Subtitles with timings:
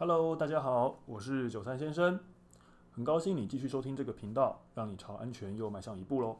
[0.00, 2.20] Hello，大家好，我是九三先生，
[2.92, 6.36] 很高兴你继续收听这个频道，让你朝安全又迈向一步喽。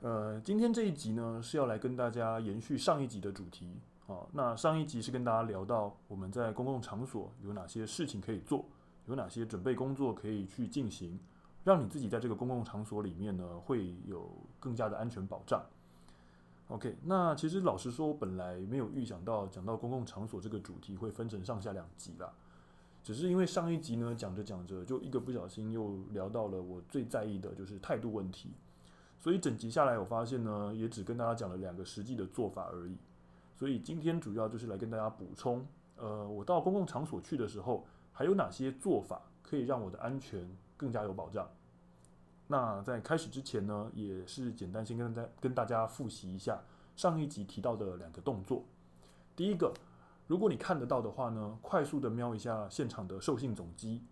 [0.00, 3.78] 呃，今天这一集呢是要来跟大家延续上一集的主题。
[4.08, 8.64] 啊，那上一集是跟大家聊到我们在公共场所有哪些事情可以做，
[9.06, 11.16] 有哪些准备工作可以去进行，
[11.62, 14.28] 让你自己在这个公共场所里面呢会有
[14.58, 15.64] 更加的安全保障。
[16.72, 22.32] OK，那其实老实说，我本来没有预想到讲到公共场所这个主题会分成上下两集啦。
[23.02, 28.54] 只是因为上一集呢讲着讲着，就一个不小心又聊到了我最在意的就是态度问题，
[29.18, 32.96] 所以整集下来，我发现呢也只跟大家讲了两个实际的做法而已。
[33.54, 41.46] 所以今天主要就是来跟大家补充，呃，我到公共场所去的时候，还有哪些做法可以让我的安全更加有保障。
[42.48, 46.60] 那在开始之前呢，也是简单先跟大家跟大家复习一下
[46.96, 48.64] 上一集提到的两个动作。
[49.34, 49.72] 第一个，
[50.26, 54.02] 如果你看得到的话呢，快速的瞄一下现场的受信总机。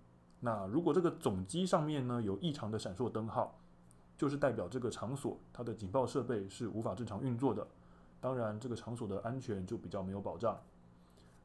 [0.40, 3.58] 那如果这个总机上面呢有异常的闪烁灯号，
[4.16, 7.66] 就是代表这个场所它的警报设备是无法正常运作的。
[8.20, 10.58] 当然，这个场所的安全就比较没有保障。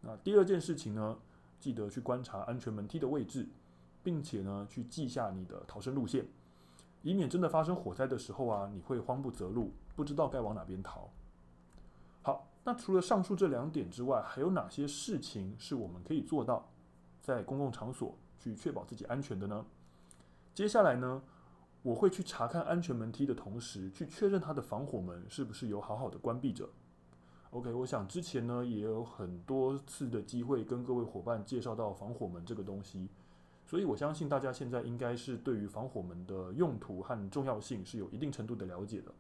[0.02, 1.18] 那第二件事情呢，
[1.60, 3.48] 记得去观察安全门梯的位置，
[4.04, 6.26] 并且呢去记下你的逃生路线。
[7.02, 11.10] 以免真的发生火灾的时候啊，你会慌不择路，不知道该往哪边逃。
[12.66, 16.68] 那除了上述这两点之外，还有哪些事情是我们可以做到
[17.22, 19.66] 在公共场所去确保自己安全的呢？
[20.54, 21.22] 接下来呢，
[21.84, 26.68] 我会去查看安全门梯的同时，去确认它的防火门是不是有好好的关闭着。
[27.52, 33.08] OK，我想之前呢也有很多次的机会跟各位伙伴介绍到防火门这个东西。
[33.68, 39.12] 所以，我相信大家现在应该是对于防火门的用途和重要性是有一定程度的了解的。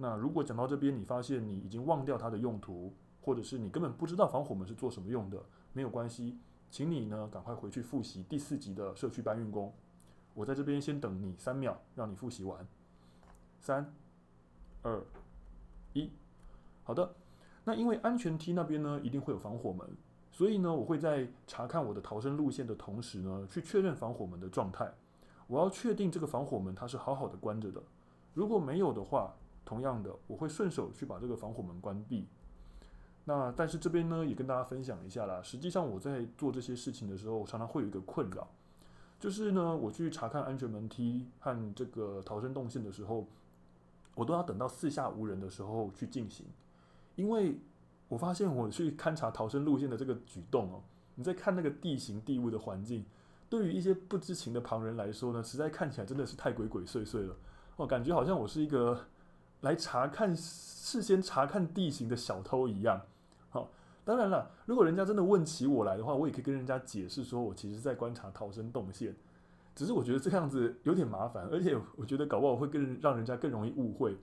[0.00, 6.38] 那如果讲到这边，你发现你已经忘掉它的用途，或者是你根本不知道防火门是做什么用的，没有关系，
[6.70, 9.74] 请你呢赶快回去复习第四集的社区搬运工。
[10.34, 12.64] 我在这边先等你三秒，让你复习完。
[13.60, 13.92] 三、
[14.82, 15.04] 二、
[15.94, 16.10] 一，
[16.84, 17.14] 好的。
[17.64, 19.84] 那因为安全梯那边呢，一定会有防火门。
[20.30, 24.94] 所以呢，我会在查看我的逃生路线的同时呢，去确认防火门的状态。
[25.48, 27.82] 我要确定这个防火门它是好好的关着的。
[28.34, 29.34] 如果没有的话，
[29.68, 32.26] 同样的，我会顺手去把这个防火门关闭。
[33.26, 35.42] 那但是这边呢，也跟大家分享一下啦。
[35.42, 38.48] 实际上我在做这些事情的时候，常常会有一个困扰，
[39.20, 43.26] 就是呢，我去查看安全门梯和这个逃生动线的时候，
[44.14, 46.46] 我都要等到四下无人的时候去进行，
[47.16, 47.60] 因为。
[48.10, 50.82] 我发现我去勘察逃生路线的这个举动哦，
[51.14, 53.04] 你在看那个地形地物的环境，
[53.50, 57.36] 对于一些不知情的旁人来说呢，实在看起来真的是太鬼鬼祟祟了
[57.76, 58.98] 哦，感觉好像我是一个
[59.60, 63.00] 来查看、事先查看地形的小偷一样。
[63.50, 63.70] 好，
[64.04, 69.14] 当然了，如果人家真的问起我来的话，我也可以跟人家解释说我其实在观察逃生动线，
[69.74, 74.16] 只是我觉得这样子有点麻烦，而且我觉得搞不好会更让人家更容易误会。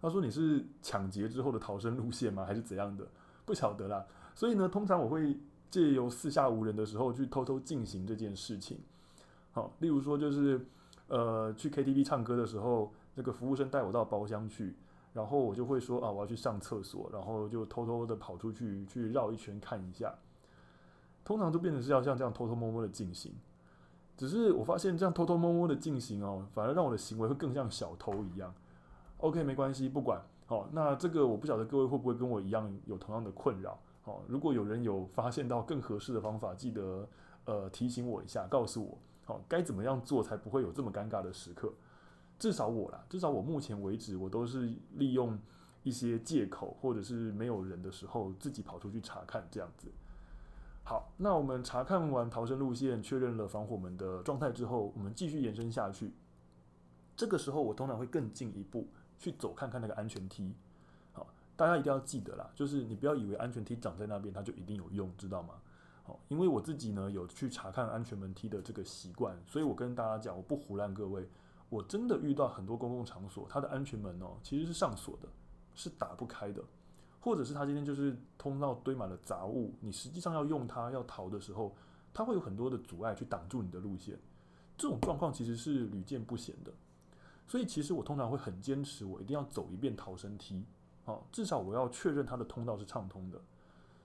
[0.00, 2.44] 他说你是抢劫之后的逃生路线吗？
[2.44, 3.06] 还是怎样的？
[3.44, 4.04] 不晓得啦，
[4.34, 5.38] 所以呢，通常我会
[5.70, 8.78] 借由四下无人的时候去偷偷进行这件事情。
[9.52, 10.60] 好，例如说就是，
[11.08, 14.76] 呃，去 KTV 唱歌的时候，那个服务生带我到包厢去，
[15.12, 20.14] 然后我就会说啊，我要去上厕所，然后就偷偷的跑出去去绕一圈看一下。
[21.24, 23.34] 通常都变成是要像这样偷偷摸摸的进行，
[24.16, 28.54] 只是我发现这样偷偷摸摸的进行哦，反而让我的行为会更像小偷一样。
[29.16, 30.22] OK，没关系，不管。
[30.46, 33.76] 好，那这个我不晓得各位会不会跟我一样有同样的困扰。
[34.02, 37.08] 好，如果有人有发现到更合适的方法，记得
[37.46, 41.72] 呃提醒我一下，告诉我，好，该怎么样做才不会有这么尴尬的时刻。
[42.38, 45.38] 至少我啦，至少我目前为止，我都是利用
[45.82, 49.88] 一些借口或者是没有人的时候，自己跑出去查看这样子。
[50.84, 56.12] 好，那我们查看完逃生路线，确认了防火门的状态之后，我们继续延伸下去。
[57.16, 58.86] 这个时候，我通常会更进一步。
[59.18, 60.54] 去走看看那个安全梯，
[61.14, 61.26] 好，
[61.56, 65.54] 大家一定要记得啦，就是你不要以为安全梯长在那边，它就一定有用，知道吗？
[66.04, 71.26] 好，因为我自己呢有去查看安全门梯的这个习惯，所以我跟大家讲，我不胡乱各位，
[71.68, 75.28] 我真的遇到很多公共场所，它的安全门哦其实是上锁的，
[75.74, 76.62] 是打不开的，
[77.20, 81.74] 或者是它今天就是通道堆满了杂物，你实际上要用它要逃的时候，
[82.14, 84.18] 它会有很多的阻碍去挡住你的路线，
[84.78, 86.72] 这种状况其实是屡见不鲜的。
[87.48, 90.64] 所以其实我通常会很坚持，我一定要走一遍逃生梯，
[91.04, 93.40] 啊，至少我要确认它的通道是畅通的。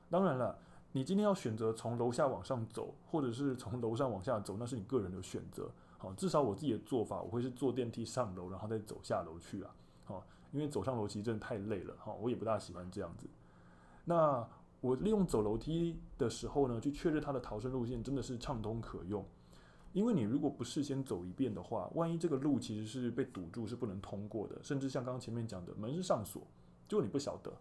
[0.09, 0.59] 当然了，
[0.93, 5.71] 你今天要选择从楼下往上走，或者是从楼上往下走，那是你个人的选择。
[5.97, 9.73] 好，至少我自己的做法，我会是坐电梯上楼，然后再走下楼去啊。
[10.03, 13.25] 好，因为走上楼其实真的太累了，哈，我也不大喜欢这样子。
[14.05, 14.45] 那
[14.81, 19.23] 我利用走楼梯的时候呢，去确认它的逃生路线真的是畅通可用。
[19.93, 26.41] 因为你如果不事先走一遍的话，万一这个路其实是被堵住，是不能通过的，甚至像刚刚前面讲的，门是上锁，
[26.87, 27.53] 结果你不晓得，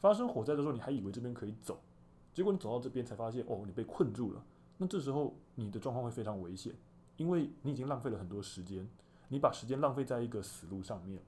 [0.00, 1.78] 发生火灾的时候，你还以为这边可以走，
[2.38, 4.40] 结果你走到这边才发现，哦，你被困住了。
[4.76, 6.72] 那这时候你的状况会非常危险，
[7.16, 8.88] 因为你已经浪费了很多时间，
[9.26, 11.20] 你把时间浪费在一个死路上面，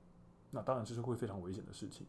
[0.52, 2.06] 那当然这是会非常危险的事情。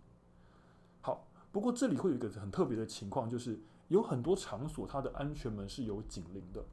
[1.01, 6.63] 好，不过这里会有一个很特别的情况，就是有很多场所它的安全门是有警铃的。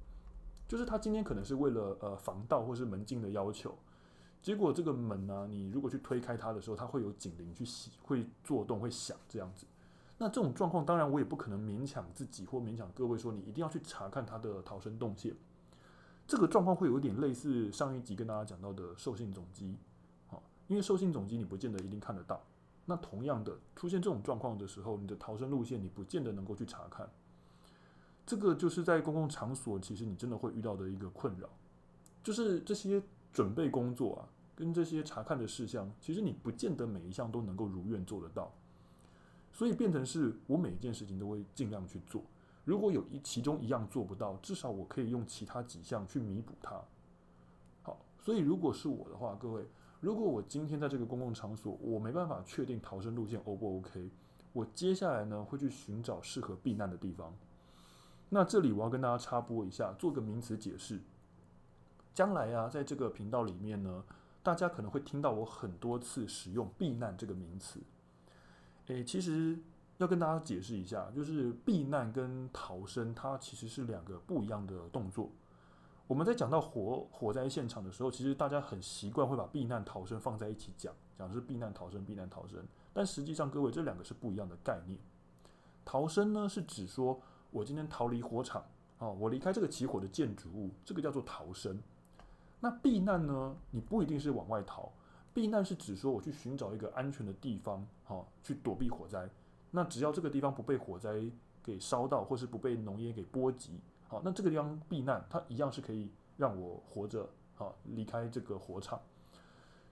[0.69, 3.75] 就是他今天可能是为了呃防盗或是门禁的要求，
[4.43, 9.65] 结果这个门呢、你如果去推开它的时候，它会有警铃去响，会作动，会响这样子。
[10.19, 15.33] 那这种状况，当然我也不可能勉强自己或勉强各位说，你一定要去查看它的逃生动线。
[16.27, 19.77] 这个状况会有点类似上一集跟大家讲到的受信总机，
[20.27, 22.43] 好，因为受信总机你不见得一定看得到。
[22.85, 27.09] 那同样的出现这种状况的时候，你的逃生路线你不见得能够去查看。
[28.27, 31.49] 这个就是在公共场所，其实你真的会遇到的一个困扰，
[32.23, 38.53] 就是这些准备工作啊，跟这些查看的事项，其实你不见得每一项都能够如愿做得到，
[39.59, 42.23] 所以变成是我每一件事情都会尽量去做。
[42.65, 46.81] 如果有一其中一样做不到，至少我可以用其他几项去弥补它。
[47.83, 49.67] 好，所以如果是我的话，各位，
[49.99, 54.09] 如果我今天在这个公共场所，我没办法确定逃生路线 O 不 OK，
[54.53, 57.35] 我接下来呢会去寻找适合避难的地方。
[58.29, 61.01] 那这里我要跟大家插播一下，做个名词解释。
[62.15, 64.05] 将来啊，在这个频道里面呢，
[64.41, 67.81] 大家可能会听到我很多次使用“避难”这个名词。
[68.89, 69.59] 诶，其实
[69.99, 75.31] 要跟大家解释一下，就是避难跟逃生，它其实是两个不一样的动作。
[76.07, 82.65] 我们在讲到火火灾现场的时候，其实大家很习惯会把避难、逃生放在一起讲，讲是避难、逃生、避难、逃生。
[82.93, 84.99] 但实际上，各位这两个是不一样的概念。
[85.85, 87.21] 逃生呢，是指说。
[87.51, 88.63] 我今天逃离火场，
[88.99, 91.81] 哦，我离开这个起火的建筑物，这个叫做逃生。
[92.61, 93.57] 那避难呢？
[93.71, 94.93] 你不一定是往外逃，
[95.39, 99.31] 避难是指说我去寻找一个安全的地方，哦，去躲避火灾。
[99.71, 101.23] 那只要这个地方不被火灾
[101.63, 109.01] 给烧到，或是不被浓烟给波及，好，那这个地方避难，它一样是可以让我活着，好，离开这个火场。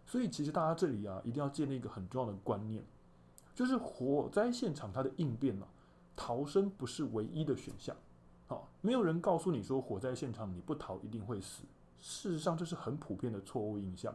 [0.05, 2.83] 所以其实大家这里啊，一定要建立一个很重要的观念，
[3.55, 5.69] 就是火灾现场它的应变呢。
[6.17, 7.95] 逃生不是唯一的选项，
[8.49, 11.63] 好，没有人告诉你说火灾现场你不逃一定会死。
[12.01, 14.13] 事实上，这是很普遍的错误印象。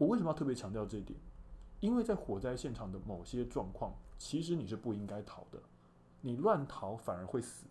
[0.00, 1.20] 我为什么要特别强调这一点？
[1.80, 5.60] 因为在火灾现场的某些状况，其实你是不应该逃的，
[6.22, 7.66] 你乱逃反而会死。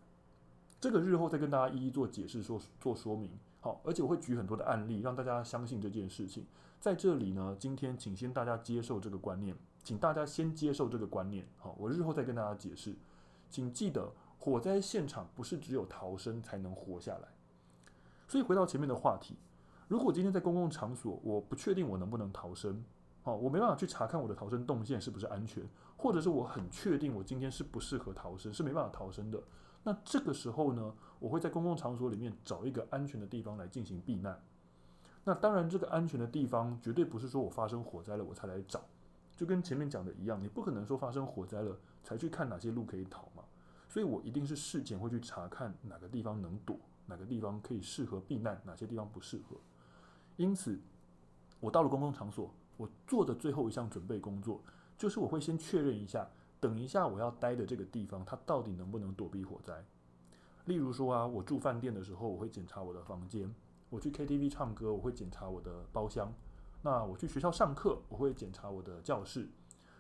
[0.80, 3.32] 这个日后再跟大家一一做解释，说做说明。
[3.62, 6.46] 好，而且我会举很多的案例，让大家相信这件事情。
[6.80, 9.58] 在这里呢，今天请先大家接受这个观念。
[9.84, 12.96] 请大家先接受这个观念，好，我日后再跟大家解释。
[13.50, 17.30] 请记得，火灾现场不是只有逃生才能活下来。
[18.28, 19.36] 所以回到前面的话题，
[19.90, 22.86] 如果今天在公共场所，我不确定我能不能逃生，
[23.24, 29.42] 好，我没办法去查看我的逃生动线是不是安全，或者是我很确定我今天是不适合逃生，是没办法逃生的。
[29.84, 34.40] 那这个时候呢，我会在公共场所里面找一个安全的地方来进行避难。
[35.24, 38.82] 那当然，这个安全的地方绝对不是说我发生火灾了我才来找。
[39.36, 43.44] 就跟前面讲的一样，你不可能说发生火灾了才去看哪些路可以逃嘛，
[43.88, 46.78] 所以我一定是事前会去查看哪个地方能躲，
[47.08, 49.58] 哪个地方可以适合避难，哪些地方不适合。
[50.40, 50.80] 因此，
[51.60, 54.62] 我到了公共场所，我做的最后一项准备工作，
[54.98, 56.26] 就是我会先确认一下，
[56.62, 59.84] 等一下我要待的这个地方，它到底能不能躲避火灾。
[60.64, 63.50] 例如说啊，我住饭店的时候，我会检查我的房间；
[63.90, 66.32] 我去 KTV 唱歌，我会检查我的包厢。
[66.84, 69.50] 那我去学校上课，我会检查我的教室。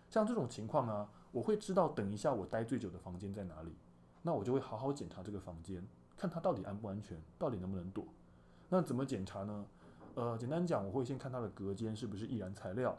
[0.09, 3.75] 像这种情况呢，我会知道等一下我待最久的房间在哪里。
[4.21, 8.05] 那我就会好好检查这个房间，看它到底安不安全，到底能不能躲。
[8.69, 9.65] 那怎么检查呢？
[10.19, 12.93] 呃，简单讲，我会先看它的隔间是不是易燃材料，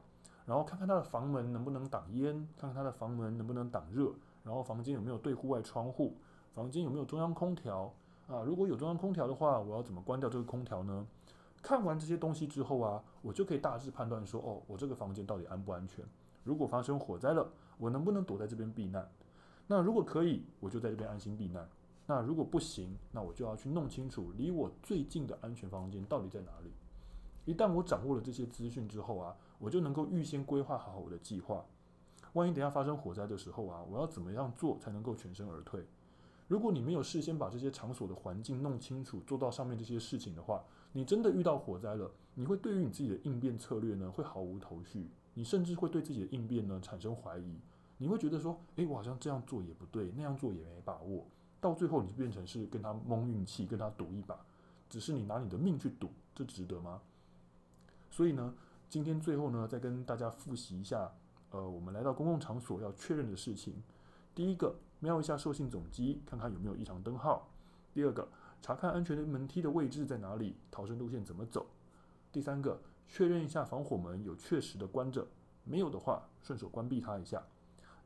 [0.47, 6.17] 然后看看它的房门能不能挡烟，看看它的房门能不能挡热，然后房间有没有对户外窗户，
[6.55, 7.93] 房间有没有中央空调
[8.27, 8.41] 啊？
[8.43, 11.07] 如果有中央空调的话，我要怎么关掉这个空调呢？
[11.61, 16.03] 看完这些东西之后啊，我就可以大致判断说，哦，我这个房间到底安不安全？
[16.43, 17.47] 如果发生火灾了，
[17.77, 19.07] 我能不能躲在这边避难？
[19.67, 21.69] 那如果可以，我就在这边安心避难。
[22.07, 26.73] 那如果不行，那我就要去弄清楚离我最近的安全房间到底在哪里。
[27.51, 31.65] 一旦我掌握了这些资讯之后啊，我就能够预先规划好我的计划。
[32.35, 35.85] 万一等下发生火灾的时候啊，我要怎么样做才能够全身而退？
[36.47, 47.57] 如果你没有事先把这些场所的环境弄清楚，做到上面这些事情的话，你真的遇到火灾了，你会对于你自己的应变策略呢，会毫无头绪，你甚至会对自己的应变呢产生怀疑，
[47.99, 51.27] 你会觉得说，诶，我好像这样做也不对，那样做也没把握，
[51.61, 54.39] 到最后你就变成是跟他蒙运气，跟他赌一把，
[54.89, 57.01] 只是你拿你的命去赌，这值得吗？
[58.11, 58.55] 所以呢，
[58.89, 61.13] 今天最后呢，再跟大家复习一下，
[61.51, 63.83] 呃，我们来到公共场所要确认的事情。
[64.35, 67.49] 第一个，瞄一下受信总机，看看有没有异常灯号。
[67.93, 68.29] 第二个，
[68.61, 71.67] 查看安全的门梯的位置在哪里，逃生路线怎么走。
[72.33, 75.27] 第三个，确认一下防火门有确实的关着，
[75.65, 77.43] 没有的话，顺手关闭它一下。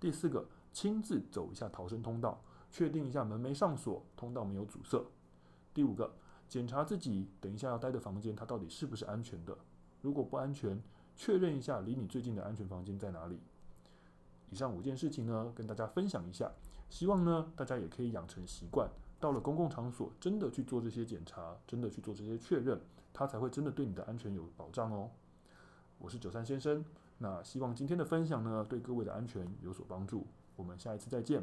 [0.00, 5.02] 第四个，亲自走一下逃生通道，确定一下门没上锁，通道没有阻塞。
[5.72, 6.14] 第五个，
[6.48, 9.56] 检查自己等一下要待的房间，它到底是不是安全的。
[10.04, 10.78] 如果不安全，
[11.16, 13.40] 确认一下离你最近的安全房间在哪里。
[14.50, 16.52] 以上五件事情呢，跟大家分享一下，
[16.90, 18.86] 希望呢大家也可以养成习惯，
[19.18, 22.78] 到了公共场所真的去做这些检查，真的去做这些确认，
[23.14, 25.10] 它才会真的对你的安全有保障哦。
[25.98, 26.84] 我是九三先生，
[27.16, 30.26] 那希望今天的分享呢对各位的安全有所帮助。
[30.54, 31.42] 我们下一次再见。